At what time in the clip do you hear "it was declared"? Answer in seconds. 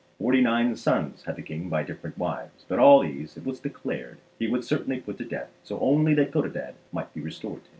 3.37-4.17